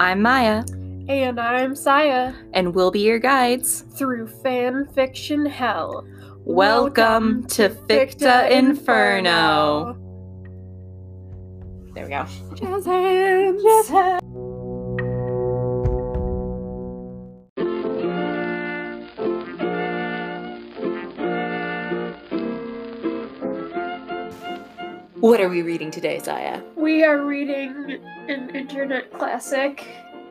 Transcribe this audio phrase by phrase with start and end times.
[0.00, 0.64] I'm Maya,
[1.10, 3.82] And I'm Saya and we'll be your guides.
[3.98, 6.06] through fan fiction hell.
[6.46, 9.98] Welcome, to Ficta Inferno.
[11.92, 12.24] There we go.
[12.54, 14.39] Jazz hands.
[25.20, 26.62] What are we reading today, Saya?
[26.76, 29.86] We are reading an internet classic,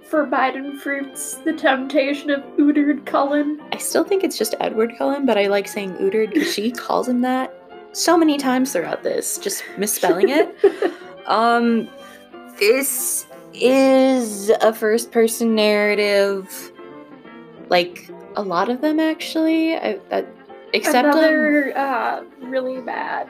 [0.09, 3.62] Forbidden Fruits, The Temptation of Udard Cullen.
[3.71, 7.07] I still think it's just Edward Cullen, but I like saying Udard because she calls
[7.07, 7.53] him that
[7.91, 10.55] so many times throughout this, just misspelling it.
[11.27, 11.87] Um,
[12.57, 16.71] this is a first person narrative.
[17.70, 19.76] Like a lot of them, actually.
[19.76, 20.26] I, that,
[20.73, 23.29] except um, Another uh, really bad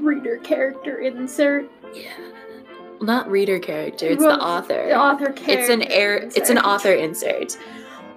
[0.00, 1.70] reader character insert.
[1.94, 2.12] yeah,
[3.00, 4.06] not reader character.
[4.06, 4.86] It's Well, the author.
[4.86, 5.52] The author character.
[5.52, 6.16] it's an air.
[6.34, 7.56] It's an author insert.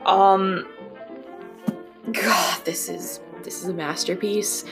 [0.05, 0.67] Um,
[2.11, 4.65] God, this is this is a masterpiece.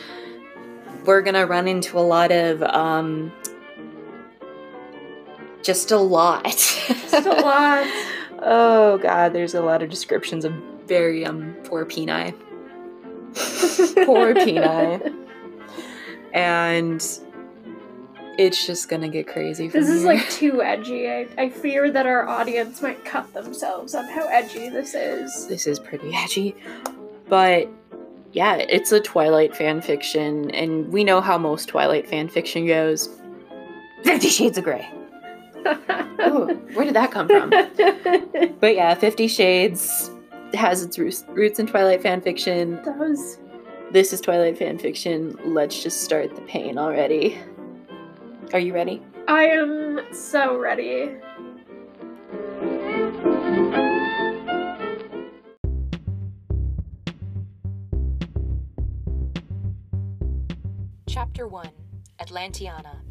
[1.06, 3.32] We're gonna run into a lot of um,
[5.64, 6.46] just a lot.
[6.46, 7.86] Just a lot.
[8.44, 10.54] oh God, there's a lot of descriptions of
[10.88, 12.34] very um poor Peni.
[14.06, 15.21] Poor Peni.
[16.34, 17.02] And
[18.38, 19.68] it's just gonna get crazy.
[19.68, 20.14] This is here.
[20.14, 21.10] like too edgy.
[21.10, 25.48] I, I fear that our audience might cut themselves on how edgy this is.
[25.50, 26.56] this is pretty edgy.
[27.28, 27.70] But
[28.34, 33.10] yeah, it's a Twilight fan fiction, and we know how most Twilight fan fiction goes.
[34.04, 34.90] Fifty Shades of Grey.
[36.22, 37.52] Ooh, where did that come from?
[38.60, 40.12] But yeah, Fifty Shades
[40.54, 42.80] has its roots, in Twilight fan fiction.
[42.84, 43.38] Those
[43.92, 45.38] This is Twilight fan fiction.
[45.44, 47.38] Let's just start the pain already.
[48.54, 49.02] Are you ready?
[49.28, 51.18] I am so ready.
[61.10, 61.70] Chapter 1
[62.22, 63.02] Atlantiana.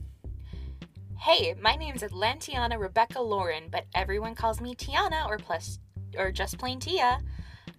[1.18, 5.78] Hey, my name's Atlantiana Rebecca Lauren, but everyone calls me Tiana or plus
[6.16, 7.20] or just plain Tia.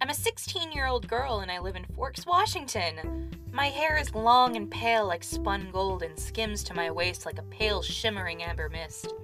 [0.02, 3.30] I'm a 16-year-old girl and I live in Forks, Washington.
[3.52, 7.38] My hair is long and pale like spun gold and skims to my waist like
[7.38, 9.14] a pale shimmering amber mist.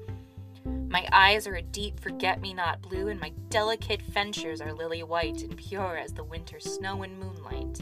[0.64, 5.56] My eyes are a deep forget-me-not blue and my delicate features are lily white and
[5.56, 7.80] pure as the winter snow and moonlight.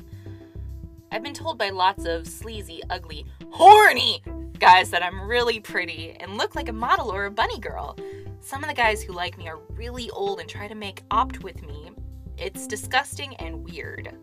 [1.13, 4.23] I've been told by lots of sleazy, ugly, horny
[4.59, 7.95] guys that I'm really pretty and look like a model or a bunny girl.
[8.41, 11.43] Some of the guys who like me are really old and try to make opt
[11.43, 11.91] with me.
[12.39, 14.15] It's disgusting and weird.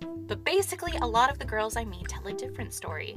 [0.00, 3.16] But basically, a lot of the girls I meet tell a different story.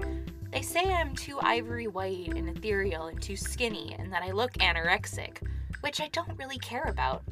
[0.52, 4.54] They say I'm too ivory white and ethereal and too skinny and that I look
[4.54, 5.46] anorexic,
[5.82, 7.24] which I don't really care about.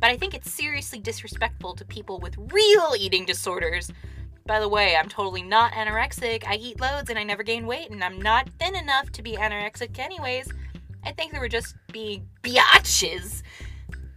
[0.00, 3.90] But I think it's seriously disrespectful to people with real eating disorders
[4.46, 6.44] by the way, I'm totally not anorexic.
[6.46, 9.32] I eat loads and I never gain weight, and I'm not thin enough to be
[9.32, 10.48] anorexic, anyways.
[11.04, 13.42] I think they were just being biatches.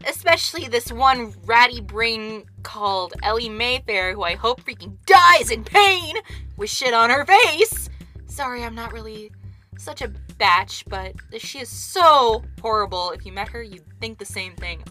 [0.07, 6.15] Especially this one ratty brain called Ellie Mayfair, who I hope freaking dies in pain
[6.57, 7.89] with shit on her face.
[8.27, 9.31] Sorry, I'm not really
[9.77, 10.07] such a
[10.37, 13.11] batch, but she is so horrible.
[13.11, 14.83] If you met her, you'd think the same thing.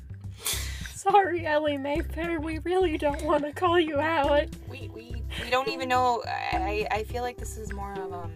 [0.95, 2.41] Sorry, Ellie Mayfair.
[2.41, 4.49] We really don't want to call you out.
[4.69, 6.23] we we we don't even know.
[6.27, 8.33] I I feel like this is more of um.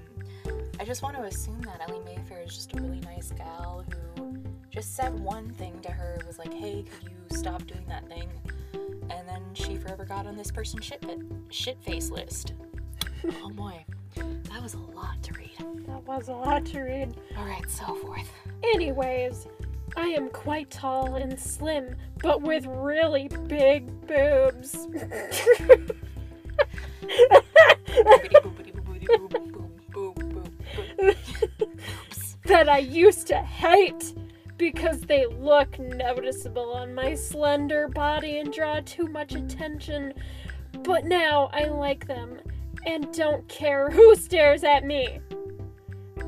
[0.81, 3.85] I just want to assume that Ellie Mayfair is just a really nice gal
[4.17, 8.09] who just said one thing to her was like, "Hey, could you stop doing that
[8.09, 8.29] thing?"
[9.11, 11.05] And then she forever got on this person's shit
[11.51, 12.55] shit face list.
[13.43, 13.85] oh boy,
[14.17, 15.87] that was a lot to read.
[15.87, 17.15] That was a lot to read.
[17.37, 18.31] All right, so forth.
[18.63, 19.47] Anyways,
[19.95, 24.89] I am quite tall and slim, but with really big boobs.
[32.45, 34.15] that I used to hate
[34.63, 40.15] because they look noticeable on my slender body and draw too much attention.
[40.85, 42.39] But now I like them
[42.87, 45.19] and don't care who stares at me.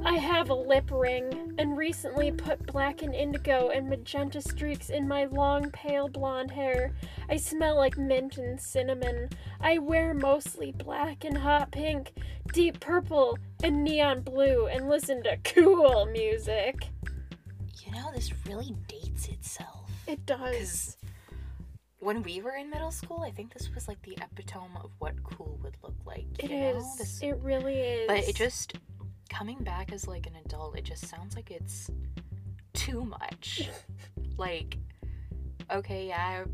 [0.05, 5.07] I have a lip ring and recently put black and indigo and magenta streaks in
[5.07, 6.93] my long pale blonde hair.
[7.31, 9.29] I smell like mint and cinnamon.
[9.61, 12.13] I wear mostly black and hot pink,
[12.53, 16.89] deep purple, and neon blue and listen to cool music.
[17.94, 19.91] Know, this really dates itself.
[20.06, 20.96] It does.
[22.00, 25.14] When we were in middle school, I think this was like the epitome of what
[25.23, 26.26] cool would look like.
[26.38, 26.85] It know?
[26.99, 28.06] This- It really is.
[28.08, 28.75] but it just
[29.31, 31.91] coming back as like an adult, it just sounds like it's
[32.75, 33.69] too much.
[34.37, 34.76] like,
[35.70, 36.44] okay, yeah,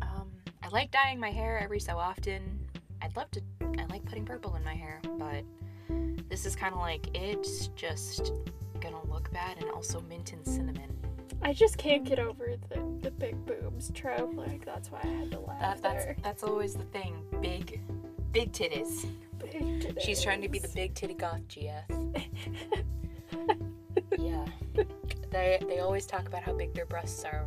[0.00, 0.30] I, um,
[0.62, 2.60] I like dyeing my hair every so often.
[3.00, 3.42] I'd love to.
[3.78, 5.42] I like putting purple in my hair, but
[6.28, 8.32] this is kind of like it's just
[8.82, 10.90] gonna look bad, and also mint and cinnamon.
[11.40, 14.34] I just can't get over the, the big boobs trope.
[14.34, 16.16] Like that's why I had to laugh That, that's there.
[16.22, 17.16] that's always the thing.
[17.40, 17.80] Big,
[18.32, 19.06] big titties.
[19.38, 21.82] Big She's trying to be the big titty goth GF.
[24.18, 24.46] yeah.
[25.30, 27.46] They they always talk about how big their breasts are.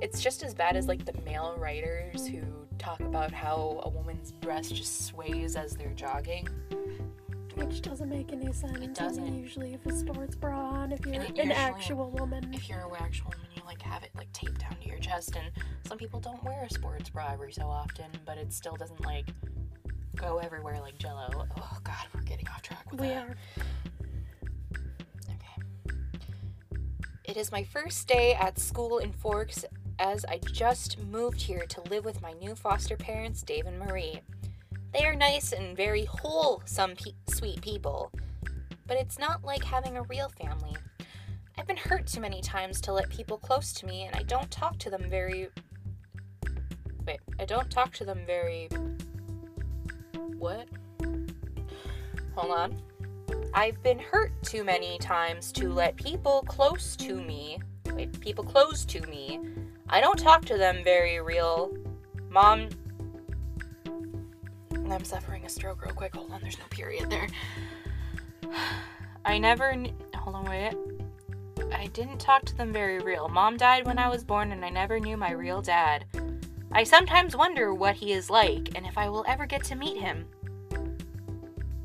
[0.00, 2.40] It's just as bad as like the male writers who
[2.78, 6.48] talk about how a woman's breast just sways as they're jogging.
[7.58, 8.76] Which doesn't make any sense.
[8.76, 9.36] I mean, doesn't.
[9.42, 12.52] Usually, if a sports bra on, if you're an actual woman.
[12.54, 15.36] If you're a actual woman, you like have it like taped down to your chest,
[15.36, 15.50] and
[15.86, 19.26] some people don't wear a sports bra every so often, but it still doesn't like
[20.16, 21.46] go everywhere like Jello.
[21.56, 23.26] Oh God, we're getting off track with we that.
[23.26, 23.36] are.
[25.28, 25.62] Okay.
[27.24, 29.64] It is my first day at school in Forks
[29.98, 34.20] as I just moved here to live with my new foster parents, Dave and Marie.
[34.92, 38.10] They are nice and very wholesome, pe- sweet people,
[38.86, 40.76] but it's not like having a real family.
[41.58, 44.50] I've been hurt too many times to let people close to me, and I don't
[44.50, 45.48] talk to them very.
[47.06, 48.68] Wait, I don't talk to them very.
[50.38, 50.68] What?
[52.34, 52.82] Hold on.
[53.52, 57.58] I've been hurt too many times to let people close to me.
[57.92, 59.40] Wait, people close to me.
[59.88, 61.72] I don't talk to them very real.
[62.30, 62.68] Mom.
[64.92, 66.14] I'm suffering a stroke real quick.
[66.14, 67.28] Hold on, there's no period there.
[69.24, 69.70] I never.
[69.70, 70.74] Kn- Hold on, wait.
[71.72, 73.28] I didn't talk to them very real.
[73.28, 76.04] Mom died when I was born, and I never knew my real dad.
[76.72, 80.00] I sometimes wonder what he is like, and if I will ever get to meet
[80.00, 80.26] him.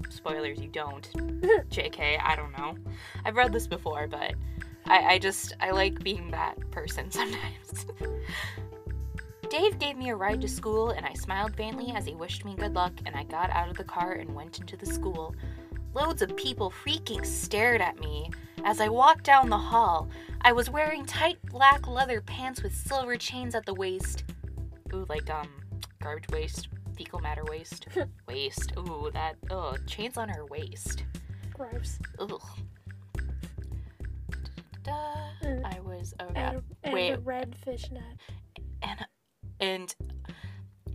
[0.09, 1.09] Spoilers, you don't.
[1.69, 2.75] JK, I don't know.
[3.25, 4.35] I've read this before, but
[4.85, 7.85] I, I just, I like being that person sometimes.
[9.53, 12.55] Dave gave me a ride to school, and I smiled faintly as he wished me
[12.55, 15.35] good luck, and I got out of the car and went into the school.
[15.93, 18.31] Loads of people freaking stared at me
[18.65, 20.09] as I walked down the hall.
[20.41, 24.23] I was wearing tight black leather pants with silver chains at the waist.
[24.91, 25.47] Ooh, like, um,
[26.01, 27.85] garbage waste, fecal matter waste,
[28.27, 28.73] waste.
[28.79, 31.03] Ooh, that, oh, chains on her waist.
[31.53, 31.99] Gross.
[32.17, 32.41] Ugh.
[34.81, 35.47] Da-da-da-da.
[35.47, 35.75] Mm.
[35.75, 36.25] I was, oh.
[36.29, 37.11] And, a, and Wait.
[37.11, 38.01] a red fishnet.
[39.63, 39.95] And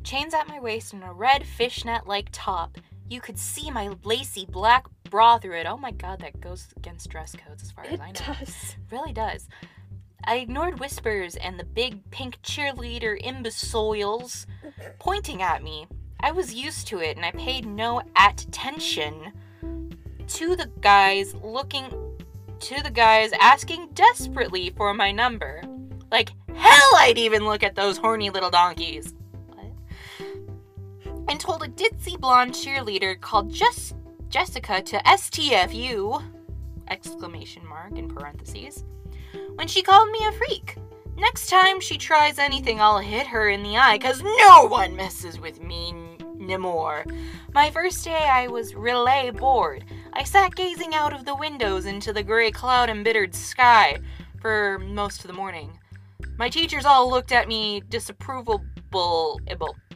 [0.04, 2.78] chains at my waist and a red fishnet like top.
[3.08, 5.66] You could see my lacy black bra through it.
[5.66, 8.10] Oh my god, that goes against dress codes as far as I know.
[8.10, 8.76] It does.
[8.90, 9.48] really does.
[10.24, 14.46] I ignored whispers and the big pink cheerleader imbeciles
[14.98, 15.86] pointing at me.
[16.20, 19.32] I was used to it and I paid no attention
[20.26, 21.86] to the guys looking
[22.60, 25.62] to the guys asking desperately for my number.
[26.10, 29.14] Like hell I'd even look at those horny little donkeys.
[29.46, 29.72] What?
[31.28, 33.94] And told a ditzy blonde cheerleader called Jess
[34.28, 36.22] Jessica to STFU
[36.88, 38.84] exclamation mark in parentheses
[39.54, 40.76] when she called me a freak.
[41.16, 45.40] Next time she tries anything, I'll hit her in the eye, cause no one messes
[45.40, 45.92] with me
[46.38, 47.04] no more.
[47.52, 49.84] My first day, I was relay bored.
[50.12, 53.98] I sat gazing out of the windows into the gray cloud embittered sky
[54.40, 55.77] for most of the morning.
[56.36, 58.64] My teachers all looked at me disapprovable,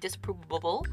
[0.00, 0.86] disapprovable,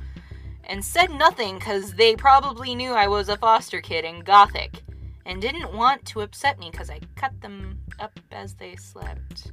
[0.63, 4.83] and said nothing because they probably knew I was a foster kid and gothic,
[5.25, 9.51] and didn't want to upset me because I cut them up as they slept.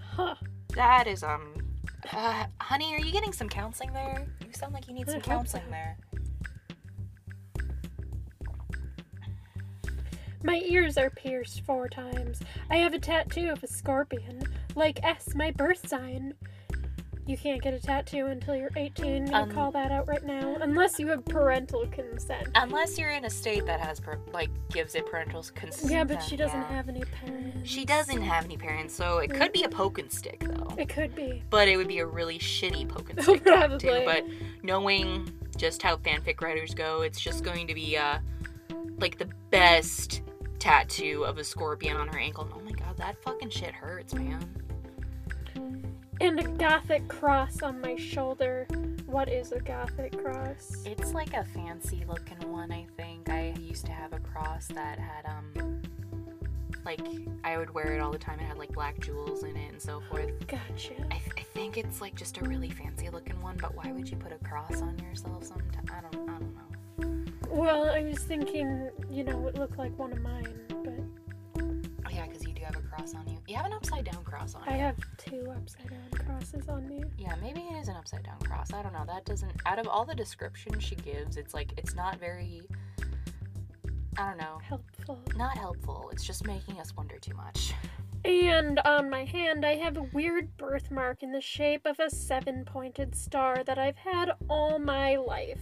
[0.00, 0.34] Huh.
[0.74, 1.54] That is, um,
[2.12, 4.26] uh, honey, are you getting some counseling there?
[4.46, 5.96] You sound like you need some counseling there.
[10.42, 12.40] My ears are pierced four times.
[12.70, 14.42] I have a tattoo of a scorpion,
[14.74, 16.34] like S, my birth sign.
[17.26, 19.34] You can't get a tattoo until you're 18.
[19.34, 20.56] I'm Um, call that out right now.
[20.62, 22.48] Unless you have parental consent.
[22.54, 25.92] Unless you're in a state that has, per- like, gives it parental consent.
[25.92, 26.68] Yeah, but she doesn't yeah.
[26.68, 27.68] have any parents.
[27.68, 30.74] She doesn't have any parents, so it could be a poke and stick, though.
[30.78, 31.42] It could be.
[31.50, 33.88] But it would be a really shitty poke and stick tattoo.
[33.88, 34.04] Probably.
[34.06, 34.24] But
[34.62, 38.20] knowing just how fanfic writers go, it's just going to be, uh,
[39.00, 40.22] like the best
[40.58, 42.44] tattoo of a scorpion on her ankle.
[42.44, 44.44] And oh my god, that fucking shit hurts, man.
[46.20, 48.66] And a gothic cross on my shoulder.
[49.06, 50.82] What is a gothic cross?
[50.84, 53.28] It's like a fancy looking one, I think.
[53.28, 55.80] I used to have a cross that had, um,
[56.84, 57.00] like,
[57.44, 58.40] I would wear it all the time.
[58.40, 60.30] It had, like, black jewels in it and so forth.
[60.48, 60.94] Gotcha.
[61.10, 64.10] I, th- I think it's, like, just a really fancy looking one, but why would
[64.10, 65.88] you put a cross on yourself sometimes?
[65.90, 66.67] I don't, I don't know.
[67.50, 70.94] Well, I was thinking, you know, it looked like one of mine, but
[72.06, 73.38] Oh, yeah, because you do have a cross on you.
[73.46, 74.80] You have an upside down cross on I you.
[74.82, 77.02] have two upside down crosses on me.
[77.18, 78.72] Yeah, maybe it is an upside down cross.
[78.72, 79.04] I don't know.
[79.06, 79.52] That doesn't.
[79.66, 82.62] Out of all the description she gives, it's like it's not very.
[84.16, 84.58] I don't know.
[84.62, 85.20] Helpful.
[85.36, 86.08] Not helpful.
[86.12, 87.74] It's just making us wonder too much.
[88.24, 92.64] And on my hand, I have a weird birthmark in the shape of a seven
[92.64, 95.60] pointed star that I've had all my life.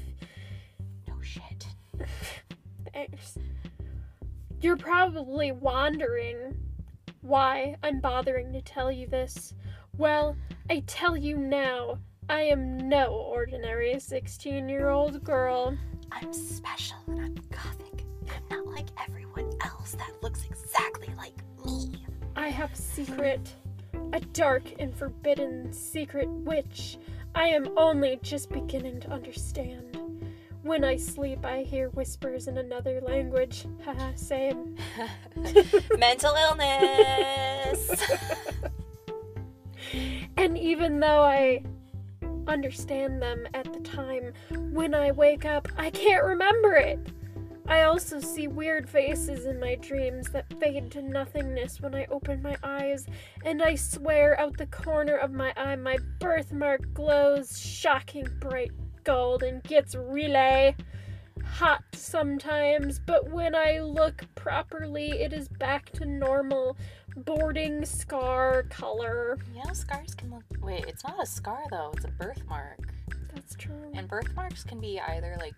[4.61, 6.57] You're probably wondering
[7.21, 9.55] why I'm bothering to tell you this.
[9.97, 10.37] Well,
[10.71, 11.99] I tell you now,
[12.29, 15.77] I am no ordinary 16 year old girl.
[16.13, 18.05] I'm special and I'm gothic.
[18.29, 21.35] I'm not like everyone else that looks exactly like
[21.65, 22.05] me.
[22.35, 23.55] I have a secret,
[24.13, 26.99] a dark and forbidden secret which
[27.35, 30.06] I am only just beginning to understand.
[30.67, 33.67] When I sleep, I hear whispers in another language.
[33.85, 34.77] Haha, same.
[35.97, 38.03] Mental illness.
[40.37, 41.63] And even though I
[42.47, 44.33] understand them at the time,
[44.73, 46.99] when I wake up, I can't remember it.
[47.69, 52.43] I also see weird faces in my dreams that fade to nothingness when I open
[52.43, 53.07] my eyes,
[53.45, 58.73] and I swear out the corner of my eye my birthmark glows shocking bright
[59.07, 60.75] gold and gets really
[61.45, 66.77] hot sometimes, but when I look properly, it is back to normal
[67.17, 69.39] boarding scar color.
[69.55, 70.43] you know, scars can look.
[70.61, 71.93] Wait, it's not a scar though.
[71.95, 72.81] It's a birthmark.
[73.33, 73.93] That's true.
[73.95, 75.55] And birthmarks can be either like,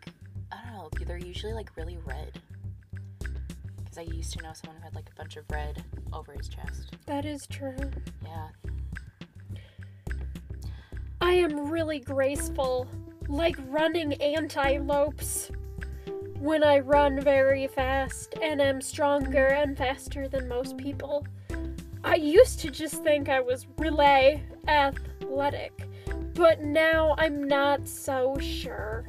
[0.53, 2.39] I don't know, they're usually like really red.
[3.79, 6.49] Because I used to know someone who had like a bunch of red over his
[6.49, 6.95] chest.
[7.07, 7.77] That is true.
[8.23, 8.49] Yeah.
[11.21, 12.87] I am really graceful,
[13.29, 15.51] like running antelopes.
[16.39, 21.27] When I run very fast and am stronger and faster than most people.
[22.05, 25.89] I used to just think I was relay athletic,
[26.35, 29.09] but now I'm not so sure.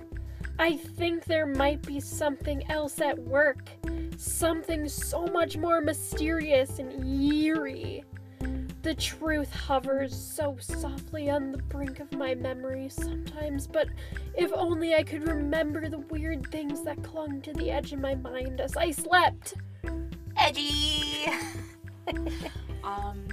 [0.57, 3.69] I think there might be something else at work,
[4.17, 8.03] something so much more mysterious and eerie.
[8.81, 13.89] The truth hovers so softly on the brink of my memory sometimes, but
[14.35, 18.15] if only I could remember the weird things that clung to the edge of my
[18.15, 19.55] mind as I slept.
[20.37, 21.25] Edgy!
[22.83, 23.27] um,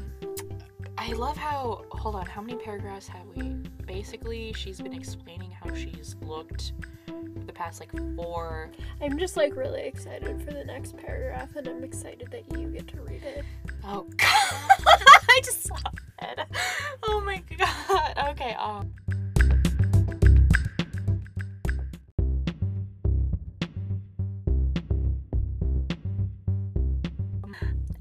[0.99, 1.85] I love how.
[1.93, 3.51] Hold on, how many paragraphs have we?
[3.87, 6.73] Basically, she's been explaining how she's looked
[7.07, 8.73] for the past like four.
[9.01, 12.89] I'm just like really excited for the next paragraph, and I'm excited that you get
[12.89, 13.45] to read it.
[13.85, 15.16] Oh god!
[15.37, 15.71] I just
[16.23, 16.39] it.
[17.03, 18.31] Oh my god.
[18.31, 18.91] Okay, um.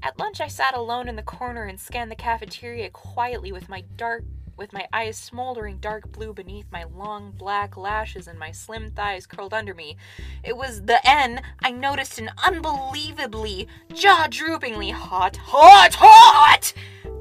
[0.02, 3.84] At lunch, I sat alone in the corner and scanned the cafeteria quietly with my
[3.98, 4.24] dark
[4.56, 9.26] with my eyes smoldering dark blue beneath my long black lashes and my slim thighs
[9.26, 9.98] curled under me.
[10.42, 16.72] It was the N I noticed an unbelievably, jaw droopingly hot, hot, hot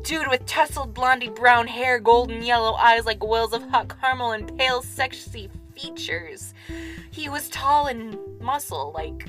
[0.06, 4.56] dude with tousled blondie brown hair, golden yellow eyes like wells of hot caramel, and
[4.56, 6.54] pale, sexy features.
[7.10, 9.28] He was tall and muscle like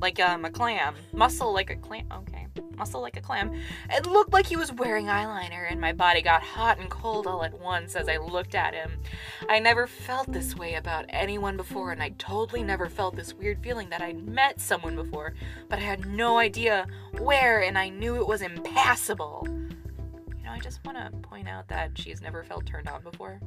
[0.00, 0.94] like um, a clam.
[1.12, 2.06] Muscle like a clam.
[2.10, 2.46] Okay.
[2.74, 3.52] Muscle like a clam.
[3.90, 7.44] It looked like he was wearing eyeliner, and my body got hot and cold all
[7.44, 8.98] at once as I looked at him.
[9.48, 13.62] I never felt this way about anyone before, and I totally never felt this weird
[13.62, 15.34] feeling that I'd met someone before,
[15.68, 16.86] but I had no idea
[17.18, 19.46] where, and I knew it was impassable.
[20.62, 23.40] You know, I just want to point out that she's never felt turned on before.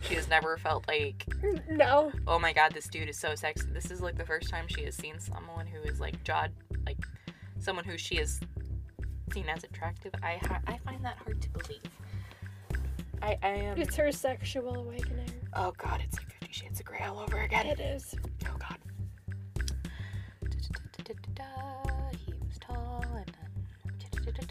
[0.00, 1.24] She has never felt like
[1.70, 2.10] No.
[2.26, 3.68] oh my god, this dude is so sexy.
[3.72, 6.50] This is like the first time she has seen someone who is like jawed,
[6.84, 6.98] like
[7.60, 8.40] someone who she has
[9.32, 10.12] seen as attractive.
[10.22, 11.82] I ha- I find that hard to believe.
[13.22, 13.78] I I am.
[13.78, 15.30] It's her sexual awakening.
[15.54, 17.66] oh god, it's like Fifty Shades of Grey all over again.
[17.66, 18.14] It is.
[18.46, 18.78] Oh god.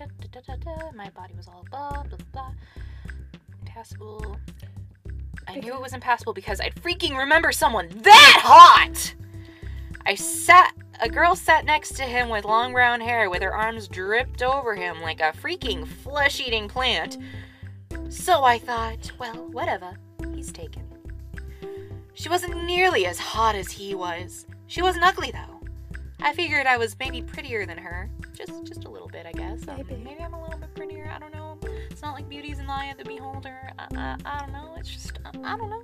[0.02, 0.92] Then da-da-da-da-da-da-da.
[0.96, 2.52] my body was all blah blah blah.
[3.62, 4.38] Impassable.
[5.48, 9.14] I knew it was impassable because I'd freaking remember someone that hot.
[10.06, 10.74] I sat.
[11.00, 14.76] A girl sat next to him with long brown hair, with her arms dripped over
[14.76, 17.18] him like a freaking flesh-eating plant.
[18.10, 19.98] So I thought, well, whatever.
[20.36, 20.84] He's taken.
[22.14, 24.46] She wasn't nearly as hot as he was.
[24.68, 25.62] She wasn't ugly though.
[26.20, 28.08] I figured I was maybe prettier than her,
[28.46, 29.68] just just a little bit, I guess.
[29.68, 31.12] Um, maybe I'm a little bit prettier.
[31.14, 31.58] I don't know.
[31.90, 33.72] It's not like beauty's in the eye of the beholder.
[33.78, 34.76] I, I, I don't know.
[34.78, 35.84] It's just I, I don't know.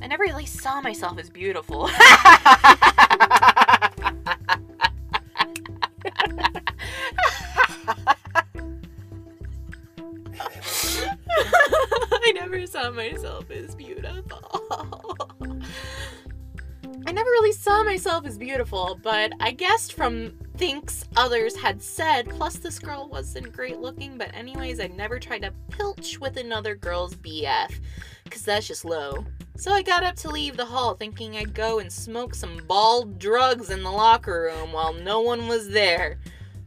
[0.00, 1.88] I never really saw myself as beautiful.
[12.24, 14.66] I never saw myself as beautiful.
[17.06, 22.28] I never really saw myself as beautiful, but I guessed from things others had said,
[22.28, 26.74] plus this girl wasn't great looking, but anyways, I never tried to pilch with another
[26.74, 27.80] girl's BF,
[28.24, 29.24] because that's just low.
[29.56, 33.18] So I got up to leave the hall thinking I'd go and smoke some bald
[33.18, 36.18] drugs in the locker room while no one was there.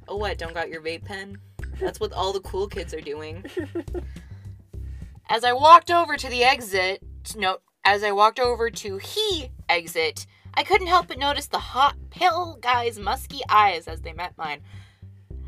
[0.08, 0.38] Oh, what?
[0.38, 1.38] Don't got your vape pen?
[1.80, 3.44] That's what all the cool kids are doing.
[5.30, 7.02] As I walked over to the exit,
[7.36, 10.28] no, as I walked over to he exit,
[10.58, 14.62] I couldn't help but notice the hot, pale guy's musky eyes as they met mine.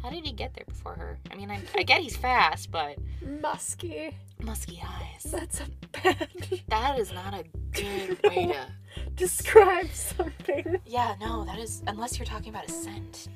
[0.04, 1.18] How did he get there before her?
[1.32, 2.98] I mean, I, I get he's fast, but
[3.42, 4.16] Musky.
[4.42, 5.24] musky eyes.
[5.32, 6.28] That's a bad.
[6.70, 8.68] That is not a good way to.
[9.16, 10.80] Describe something.
[10.86, 13.28] Yeah, no, that is unless you're talking about a scent.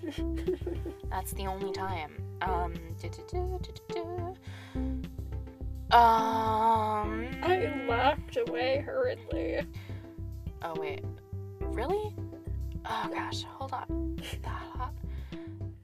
[1.09, 2.17] That's the only time.
[2.41, 2.73] Um.
[5.91, 7.27] Um.
[7.43, 9.61] I laughed away hurriedly.
[10.63, 11.03] Oh wait,
[11.73, 12.13] really?
[12.85, 14.17] Oh gosh, hold on.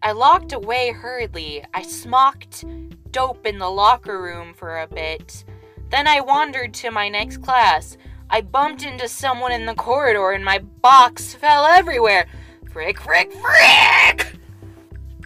[0.02, 1.64] I locked away hurriedly.
[1.74, 2.64] I smocked
[3.12, 5.44] dope in the locker room for a bit.
[5.90, 7.98] Then I wandered to my next class.
[8.30, 12.28] I bumped into someone in the corridor and my box fell everywhere.
[12.72, 14.34] Frick, frick, frick!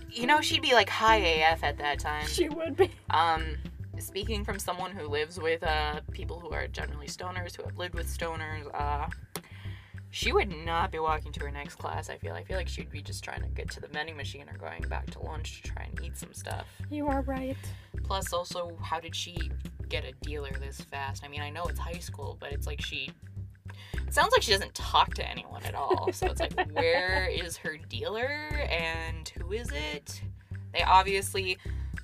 [0.09, 2.27] You know, she'd be like high AF at that time.
[2.27, 2.91] She would be.
[3.09, 3.57] Um,
[3.99, 7.95] speaking from someone who lives with uh people who are generally stoners, who have lived
[7.95, 9.07] with stoners, uh,
[10.11, 12.09] she would not be walking to her next class.
[12.09, 12.33] I feel.
[12.33, 14.83] I feel like she'd be just trying to get to the vending machine or going
[14.89, 16.67] back to lunch to try and eat some stuff.
[16.89, 17.57] You are right.
[18.03, 19.51] Plus, also, how did she
[19.87, 21.23] get a dealer this fast?
[21.23, 23.09] I mean, I know it's high school, but it's like she.
[24.05, 26.11] It sounds like she doesn't talk to anyone at all.
[26.11, 30.21] So it's like, where is her dealer and who is it?
[30.73, 31.57] They obviously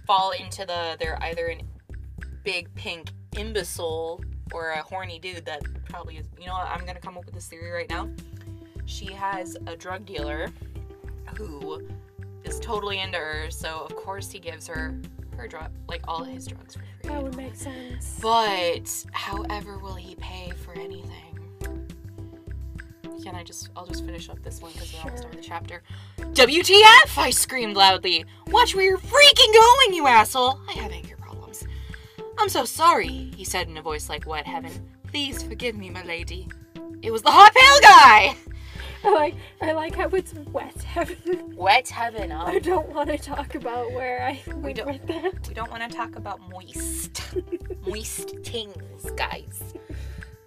[0.05, 0.95] fall into the.
[0.97, 1.61] They're either an
[2.45, 6.27] big pink imbecile or a horny dude that probably is.
[6.39, 6.67] You know what?
[6.67, 8.09] I'm gonna come up with this theory right now.
[8.85, 10.49] She has a drug dealer
[11.35, 11.81] who
[12.43, 14.99] is totally into her, so of course he gives her
[15.35, 17.09] her drug, like all his drugs for free.
[17.09, 18.19] That would make sense.
[18.21, 21.11] But however will he pay for anything?
[23.23, 25.83] Can I just I'll just finish up this one because we're almost with the chapter.
[26.17, 27.17] WTF!
[27.17, 28.25] I screamed loudly.
[28.47, 30.59] Watch where you're freaking going, you asshole!
[30.69, 31.16] I have anger.
[32.37, 34.71] I'm so sorry, he said in a voice like wet heaven.
[35.07, 36.47] Please forgive me, my lady.
[37.01, 38.35] It was the hot pale guy!
[39.03, 41.53] I like I like how it's wet heaven.
[41.55, 45.47] Wet heaven, I don't want to talk about where I went don't- that.
[45.47, 47.21] we don't want to talk about moist.
[47.87, 49.61] moist things, guys.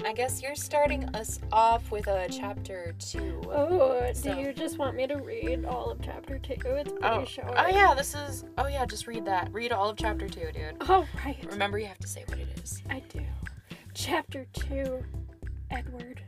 [0.05, 3.41] I guess you're starting us off with a chapter two.
[3.49, 6.55] Oh, So- do you just want me to read all of chapter two?
[6.55, 7.53] It's pretty Oh, oh short.
[7.57, 8.45] oh yeah, this is.
[8.59, 9.53] Oh yeah, just read that.
[9.53, 10.77] Read all of chapter two, dude.
[10.89, 11.39] All right.
[11.51, 12.83] Remember, you have to say what it is.
[12.89, 13.21] I do.
[13.95, 15.05] Chapter 2
[15.71, 16.23] Edward.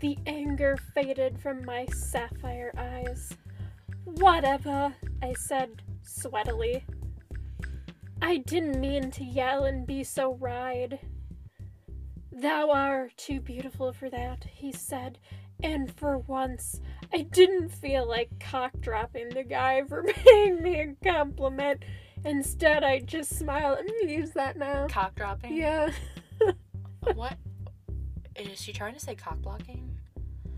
[0.00, 3.36] The anger faded from my sapphire eyes.
[4.04, 6.82] Whatever, I said sweatily.
[8.20, 10.98] I didn't mean to yell and be so ride.
[12.34, 15.18] Thou art too beautiful for that, he said,
[15.62, 16.80] and for once
[17.12, 21.84] I didn't feel like cock dropping the guy for paying me a compliment.
[22.24, 23.78] Instead, I just smiled.
[23.78, 24.86] I'm gonna use that now.
[24.88, 25.56] Cock dropping.
[25.56, 25.90] Yeah.
[27.14, 27.36] What?
[28.34, 29.90] Is she trying to say cock blocking?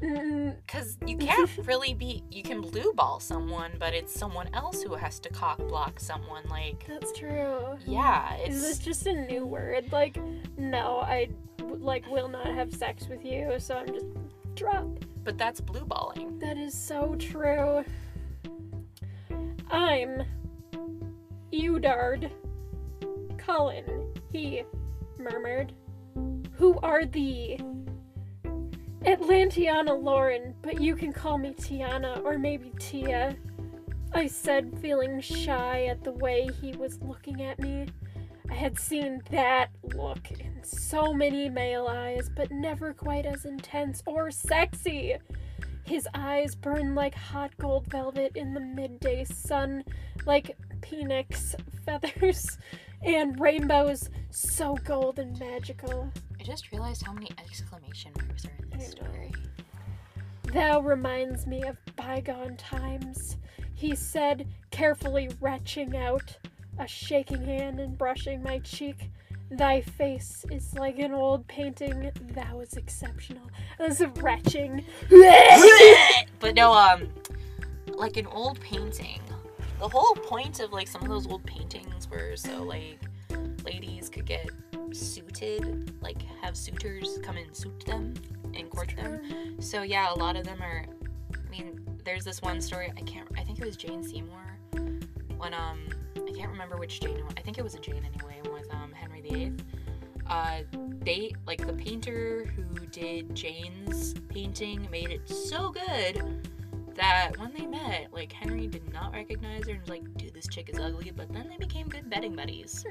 [0.01, 2.23] Because you can't really be.
[2.31, 6.45] You can blue ball someone, but it's someone else who has to cock block someone.
[6.49, 7.77] Like, that's true.
[7.85, 9.91] yeah, Is this just a new word?
[9.91, 10.19] Like,
[10.57, 11.31] no, I
[11.79, 14.07] like will not have sex with you, so I'm just
[14.55, 14.87] drop.
[15.25, 16.39] But that's blue balling.
[16.39, 17.85] That is so true.
[19.71, 20.23] I'm
[21.53, 22.31] Eudard
[23.39, 24.63] Cullen, he
[25.19, 25.73] murmured.
[26.53, 27.59] Who are thee?
[29.03, 33.37] Atlantiana Lauren, but you can call me Tiana or maybe Tia.
[34.13, 37.87] I said, feeling shy at the way he was looking at me.
[38.51, 44.03] I had seen that look in so many male eyes, but never quite as intense
[44.07, 45.17] or sexy.
[45.85, 49.85] His eyes burned like hot gold velvet in the midday sun,
[50.27, 51.55] like phoenix
[51.85, 52.59] feathers
[53.03, 56.11] and rainbows so gold and magical.
[56.39, 59.33] I just realized how many exclamation marks are in this story.
[60.53, 63.37] Thou reminds me of bygone times,
[63.75, 66.37] he said, carefully retching out
[66.79, 69.11] a shaking hand and brushing my cheek.
[69.51, 72.11] Thy face is like an old painting.
[72.35, 73.49] Thou is exceptional.
[73.79, 74.85] As a retching.
[76.41, 77.09] but no, um,
[77.95, 79.21] like an old painting.
[79.79, 82.99] The whole point of like some of those old paintings were so like
[83.65, 84.51] ladies could get
[84.93, 88.15] suited, like have suitors come and suit them
[88.55, 89.61] and court them.
[89.61, 90.87] So yeah, a lot of them are.
[91.35, 92.93] I mean, there's this one story.
[92.97, 93.29] I can't.
[93.37, 94.59] I think it was Jane Seymour.
[95.37, 97.23] When um, I can't remember which Jane.
[97.37, 98.41] I think it was a Jane anyway.
[98.53, 99.53] With um Henry VIII.
[100.29, 100.63] Uh,
[101.05, 106.49] they like the painter who did Jane's painting made it so good
[106.97, 110.49] that when they met, like Henry did not recognize her and was like, "Dude, this
[110.49, 112.85] chick is ugly." But then they became good betting buddies.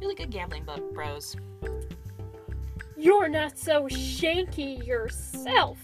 [0.00, 1.36] Really good gambling bu- bros.
[2.96, 5.78] You're not so shanky yourself,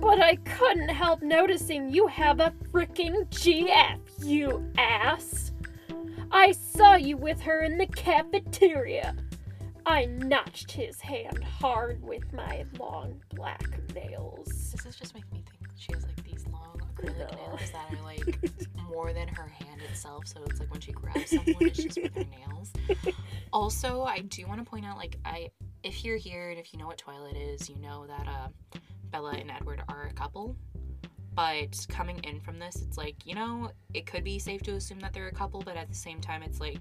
[0.00, 5.47] but I couldn't help noticing you have a freaking GF, you ass.
[6.30, 9.14] I saw you with her in the cafeteria.
[9.86, 13.64] I notched his hand hard with my long black
[13.94, 14.48] nails.
[14.72, 17.46] Does this just make me think she has like these long acrylic No.
[17.46, 18.38] nails that are like
[18.90, 20.26] more than her hand itself?
[20.26, 22.72] So it's like when she grabs someone, it's just with her nails.
[23.52, 25.48] Also, I do want to point out, like, I
[25.82, 28.48] if you're here and if you know what Twilight is, you know that uh,
[29.10, 30.54] Bella and Edward are a couple.
[31.38, 34.98] But coming in from this, it's like you know, it could be safe to assume
[34.98, 36.80] that they're a couple, but at the same time, it's like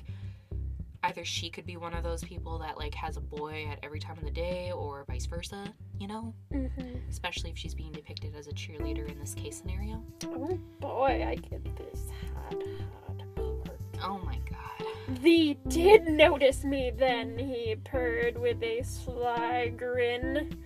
[1.04, 4.00] either she could be one of those people that like has a boy at every
[4.00, 5.72] time of the day, or vice versa.
[6.00, 6.98] You know Mm-hmm.
[7.08, 10.04] especially if she's being depicted as a cheerleader in this case scenario.
[10.26, 12.64] Oh boy, I get this hot,
[13.06, 13.80] hot part.
[14.02, 15.22] Oh my god.
[15.22, 20.64] Thee did notice me then, he purred with a sly grin.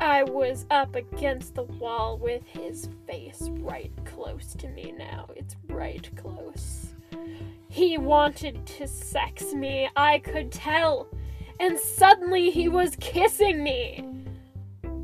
[0.00, 5.28] I was up against the wall with his face right close to me now.
[5.34, 6.94] It's right close.
[7.68, 11.08] He wanted to sex me, I could tell.
[11.58, 14.04] And suddenly he was kissing me.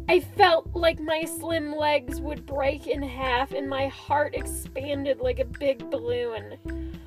[0.08, 5.40] I felt like my slim legs would break in half and my heart expanded like
[5.40, 7.00] a big balloon.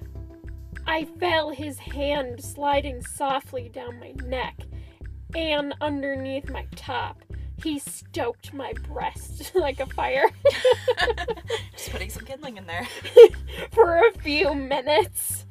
[0.85, 4.55] I felt his hand sliding softly down my neck
[5.35, 7.21] and underneath my top.
[7.63, 10.29] He stoked my breast like a fire
[11.73, 12.87] Just putting some kindling in there.
[13.71, 15.45] for a few minutes.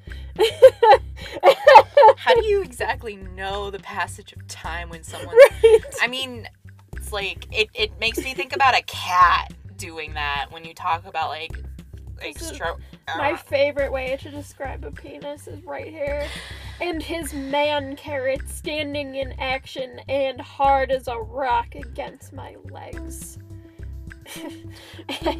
[2.17, 5.37] How do you exactly know the passage of time when someone
[6.03, 6.49] I mean,
[6.95, 11.07] it's like it, it makes me think about a cat doing that when you talk
[11.07, 11.59] about like
[12.25, 12.81] is stroke
[13.17, 16.27] My favorite way to describe a penis is right here.
[16.81, 23.39] And his man carrot standing in action and hard as a rock against my legs.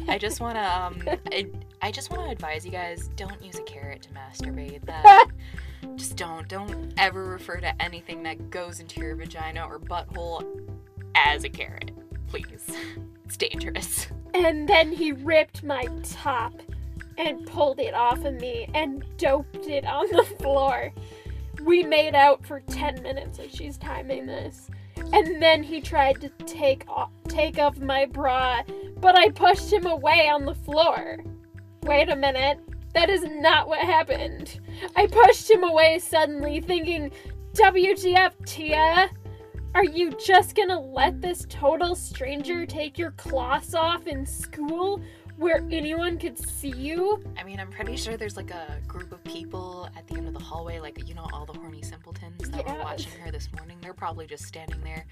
[0.07, 1.47] I just wanna um I,
[1.81, 4.85] I just wanna advise you guys, don't use a carrot to masturbate.
[4.85, 5.27] That
[5.95, 6.47] just don't.
[6.47, 10.43] Don't ever refer to anything that goes into your vagina or butthole
[11.15, 11.91] as a carrot.
[12.27, 12.65] Please.
[13.27, 14.07] It's dangerous.
[14.33, 16.53] And then he ripped my top
[17.17, 20.93] and pulled it off of me and doped it on the floor.
[21.61, 24.69] We made out for 10 minutes as she's timing this.
[25.11, 28.61] And then he tried to take off, take off my bra,
[29.01, 31.17] but I pushed him away on the floor.
[31.83, 32.59] Wait a minute.
[32.93, 34.57] That is not what happened.
[34.95, 37.11] I pushed him away suddenly, thinking,
[37.55, 39.09] WTF, Tia?
[39.75, 45.01] Are you just gonna let this total stranger take your cloths off in school
[45.35, 47.23] where anyone could see you?
[47.37, 50.33] I mean, I'm pretty sure there's like a group of people at the end of
[50.33, 52.73] the hallway, like, you know, all the horny simpletons that Yeah.
[52.73, 53.77] were watching her this morning.
[53.81, 55.05] They're probably just standing there,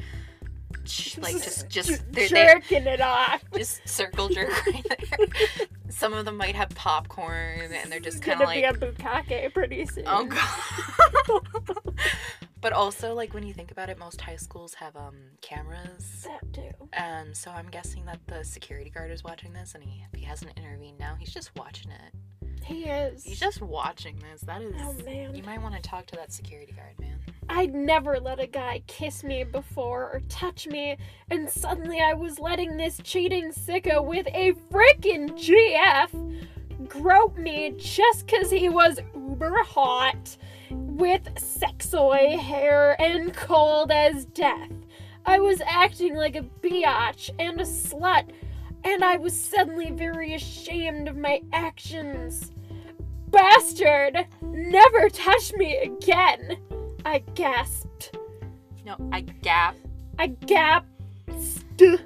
[1.17, 3.43] like, just, just, jerking it off.
[3.55, 5.67] just circle jerk right there.
[5.89, 9.53] Some of them might have popcorn and they're just kind of like, be a bukkake
[9.53, 10.05] pretty soon.
[10.07, 11.99] oh god.
[12.61, 16.27] but also, like, when you think about it, most high schools have um cameras.
[16.27, 16.71] That too.
[16.97, 20.25] Um, so I'm guessing that the security guard is watching this, and he if he
[20.25, 22.13] hasn't intervened now, he's just watching it.
[22.63, 23.23] He is.
[23.23, 24.41] He's just watching this.
[24.41, 24.75] That is.
[24.79, 25.35] Oh man.
[25.35, 27.19] You might want to talk to that security guard, man.
[27.47, 30.97] I'd never let a guy kiss me before or touch me,
[31.29, 38.27] and suddenly I was letting this cheating sicko with a frickin' GF grope me just
[38.27, 40.37] 'cause he was uber hot
[40.71, 44.71] with sexoid hair and cold as death.
[45.25, 48.29] I was acting like a biatch and a slut,
[48.85, 52.51] and I was suddenly very ashamed of my actions.
[53.29, 54.27] Bastard!
[54.41, 56.57] Never touch me again!
[57.03, 58.17] I gasped.
[58.85, 59.75] No, I gap.
[60.19, 60.85] I gasped.
[61.81, 61.97] Oh,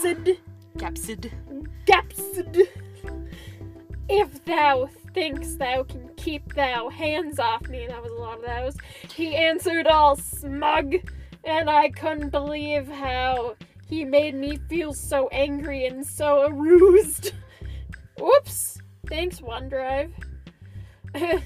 [0.00, 0.38] Sid.
[0.76, 1.32] Gapsid.
[1.86, 2.58] Gasped.
[4.08, 8.44] If thou thinks thou can keep thou hands off me, that was a lot of
[8.44, 8.76] those,
[9.14, 10.94] he answered all smug,
[11.44, 13.56] and I couldn't believe how
[13.88, 17.32] he made me feel so angry and so aroused.
[18.18, 18.78] Whoops.
[19.06, 20.12] Thanks, OneDrive.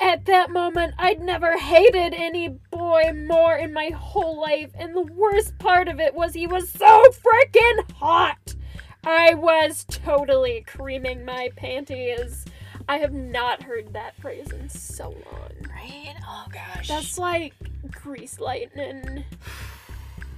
[0.00, 5.02] At that moment, I'd never hated any boy more in my whole life, and the
[5.02, 8.54] worst part of it was he was so freaking hot.
[9.04, 12.44] I was totally creaming my panties.
[12.88, 15.52] I have not heard that phrase in so long.
[15.68, 16.14] Right?
[16.26, 16.88] Oh gosh.
[16.88, 17.54] That's like
[17.90, 19.24] grease lightning.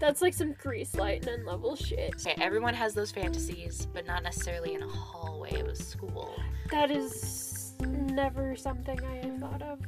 [0.01, 2.15] That's like some grease lightning level shit.
[2.27, 6.35] Okay, everyone has those fantasies, but not necessarily in a hallway of a school.
[6.71, 9.79] That is never something I have thought of.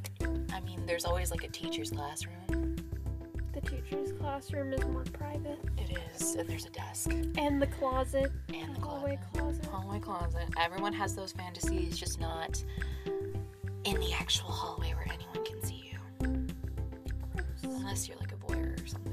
[0.52, 2.76] I mean, there's always like a teacher's classroom.
[3.54, 5.58] The teacher's classroom is more private.
[5.78, 8.30] It is, and there's a desk And the closet.
[8.52, 9.64] and the hallway closet.
[9.66, 10.48] Hallway closet.
[10.60, 12.62] Everyone has those fantasies, just not
[13.84, 16.46] in the actual hallway where anyone can see you.
[17.64, 19.11] Unless you're like a voyeur or something,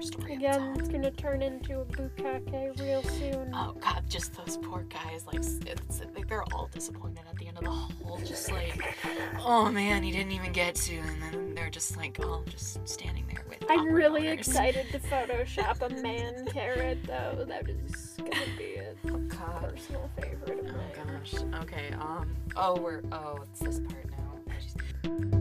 [0.00, 0.34] but that's a story.
[0.34, 3.50] its Again, it's gonna turn into a bukkake real soon.
[3.54, 5.26] Oh god, just those poor guys.
[5.26, 8.18] Like, it's, I they're all disappointed at the end of the hall.
[8.24, 8.96] Just like,
[9.44, 13.26] oh man, he didn't even get to, and then they're just like, oh, just standing
[13.28, 13.64] there with.
[13.70, 17.44] I'm really excited to Photoshop a man carrot, though.
[17.46, 19.72] That is gonna be a Oh god.
[19.74, 21.20] personal favorite of Oh mine.
[21.22, 21.34] gosh.
[21.62, 21.92] Okay.
[22.00, 22.36] Um.
[22.56, 23.02] Oh, we're.
[23.12, 25.39] Oh, it's this part now.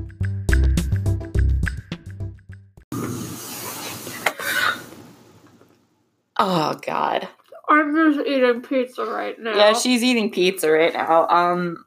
[6.39, 7.27] Oh God.
[7.67, 9.55] I'm just eating pizza right now.
[9.55, 11.27] Yeah, she's eating pizza right now.
[11.27, 11.85] Um,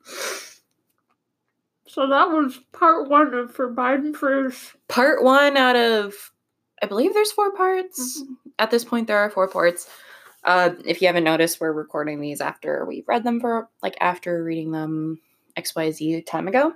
[1.88, 4.54] So that was part one of Forbidden Fruit.
[4.88, 6.14] part one out of,
[6.82, 8.22] I believe there's four parts.
[8.58, 9.88] At this point, there are four parts.
[10.44, 14.42] Uh, if you haven't noticed, we're recording these after we've read them for like after
[14.42, 15.20] reading them
[15.56, 16.72] X Y Z time ago,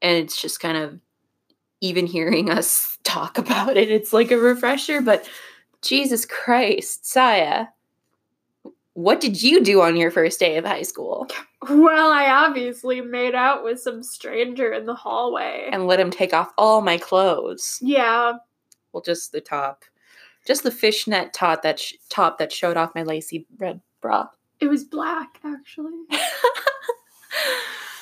[0.00, 0.98] and it's just kind of
[1.80, 3.90] even hearing us talk about it.
[3.90, 5.28] It's like a refresher, but
[5.82, 7.66] Jesus Christ, Saya.
[8.94, 11.26] What did you do on your first day of high school?
[11.68, 15.68] Well, I obviously made out with some stranger in the hallway.
[15.72, 17.78] And let him take off all my clothes.
[17.80, 18.34] yeah,
[18.92, 19.84] Well, just the top,
[20.46, 24.28] just the fishnet top that sh- top that showed off my lacy red bra.
[24.60, 26.02] it was black, actually.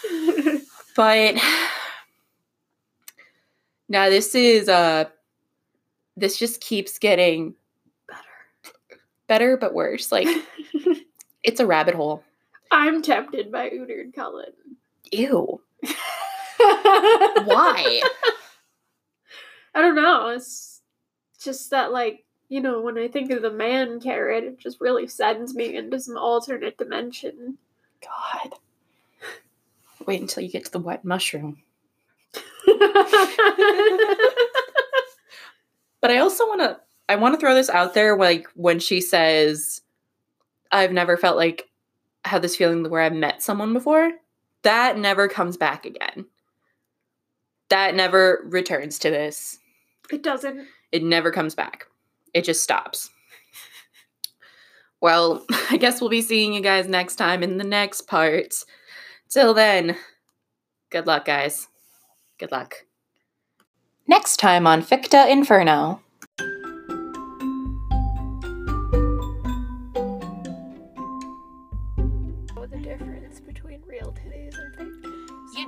[0.97, 1.37] But
[3.89, 5.05] now this is uh
[6.17, 7.55] this just keeps getting
[9.31, 9.57] Better.
[9.57, 10.11] but worse.
[10.11, 10.27] Like
[11.45, 12.25] it's a rabbit hole.
[12.73, 14.53] I'm tempted by Udered Cullen.
[15.13, 15.61] Ew.
[16.59, 18.03] Why?
[19.75, 20.29] I don't know.
[20.29, 20.83] It's
[21.41, 25.07] just that, like, you know, when I think of the man carrot, it just really
[25.07, 27.57] sends me into some alternate dimension.
[28.03, 28.55] God.
[30.07, 31.63] Wait until you get to the wet mushroom.
[36.01, 39.01] But I also want to I want to throw this out there like when she
[39.01, 39.81] says
[40.71, 41.69] I've never felt like
[42.25, 44.13] I had this feeling where I've met someone before.
[44.63, 46.27] That never comes back again.
[47.69, 49.59] That never returns to this.
[50.13, 50.69] it doesn't.
[50.93, 51.87] It never comes back.
[52.33, 53.11] It just stops.
[55.01, 58.55] Well, I guess we'll be seeing you guys next time in the next part.
[59.29, 59.97] Till then,
[60.91, 61.67] good luck, guys.
[62.39, 62.85] Good luck.
[64.07, 66.03] Next time on Ficta Inferno.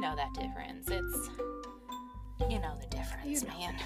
[0.02, 0.88] Know that difference.
[0.90, 1.30] It's.
[2.50, 3.76] You know the difference, You know man.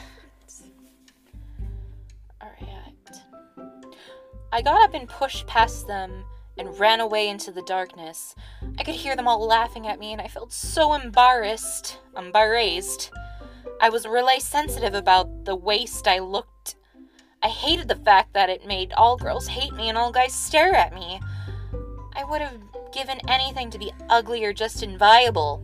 [2.42, 2.94] Alright.
[4.50, 6.24] I got up and pushed past them
[6.56, 8.34] and ran away into the darkness.
[8.78, 11.98] I could hear them all laughing at me, and I felt so embarrassed.
[12.16, 13.10] Embarrassed.
[13.82, 16.76] I was really sensitive about the waist I looked.
[17.42, 20.74] I hated the fact that it made all girls hate me and all guys stare
[20.74, 21.20] at me.
[22.14, 22.58] I would have
[22.94, 25.62] given anything to be ugly or just inviable.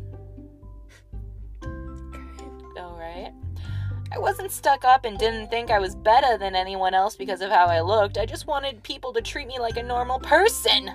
[4.15, 7.51] I wasn't stuck up and didn't think I was better than anyone else because of
[7.51, 8.19] how I looked.
[8.19, 10.91] I just wanted people to treat me like a normal person.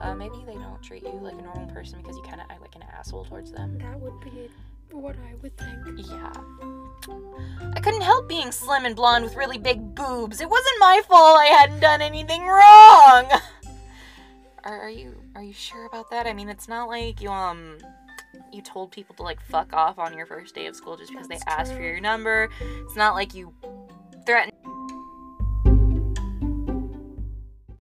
[0.00, 2.60] Uh, maybe they don't treat you like a normal person because you kind of act
[2.60, 3.78] like an asshole towards them.
[3.78, 4.50] That would be
[4.90, 6.08] what I would think.
[6.10, 6.32] Yeah.
[7.74, 10.40] I couldn't help being slim and blonde with really big boobs.
[10.40, 13.40] It wasn't my fault I hadn't done anything wrong.
[14.64, 16.26] Are, are you are you sure about that?
[16.26, 17.78] I mean, it's not like you um
[18.52, 21.28] you told people to like fuck off on your first day of school just because
[21.28, 22.48] they That's asked for your number.
[22.60, 23.52] It's not like you